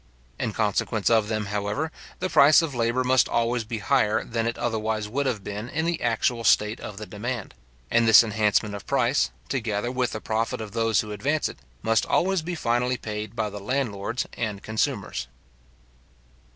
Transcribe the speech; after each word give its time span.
In 0.39 0.51
consequence 0.51 1.11
of 1.11 1.27
them, 1.27 1.45
however, 1.45 1.91
the 2.17 2.27
price 2.27 2.63
of 2.63 2.73
labour 2.73 3.03
must 3.03 3.29
always 3.29 3.63
be 3.63 3.77
higher 3.77 4.23
than 4.23 4.47
it 4.47 4.57
otherwise 4.57 5.07
would 5.07 5.27
have 5.27 5.43
been 5.43 5.69
in 5.69 5.85
the 5.85 6.01
actual 6.01 6.43
state 6.43 6.79
of 6.79 6.97
the 6.97 7.05
demand; 7.05 7.53
and 7.91 8.07
this 8.07 8.23
enhancement 8.23 8.73
of 8.73 8.87
price, 8.87 9.29
together 9.47 9.91
with 9.91 10.13
the 10.13 10.19
profit 10.19 10.59
of 10.59 10.71
those 10.71 11.01
who 11.01 11.11
advance 11.11 11.47
it, 11.47 11.59
must 11.83 12.07
always 12.07 12.41
be 12.41 12.55
finally 12.55 12.97
paid 12.97 13.35
by 13.35 13.47
the 13.51 13.59
landlords 13.59 14.25
and 14.35 14.63
consumers. 14.63 15.27